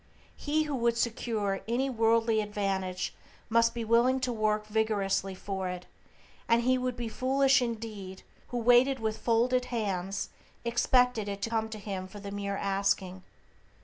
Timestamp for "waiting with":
8.57-9.19